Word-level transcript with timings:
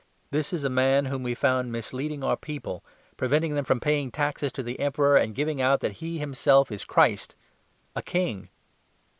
"This 0.31 0.51
is 0.51 0.63
a 0.63 0.67
man 0.71 1.05
whom 1.05 1.21
we 1.21 1.35
found 1.35 1.71
misleading 1.71 2.23
our 2.23 2.35
people, 2.35 2.83
preventing 3.17 3.53
them 3.53 3.65
from 3.65 3.79
paying 3.79 4.09
taxes 4.09 4.51
to 4.53 4.63
the 4.63 4.79
Emperor, 4.79 5.15
and 5.15 5.35
giving 5.35 5.61
out 5.61 5.79
that 5.81 5.97
he 6.01 6.17
himself 6.17 6.71
is' 6.71 6.85
Christ, 6.93 7.35
a 7.95 8.01
King.'" 8.01 8.49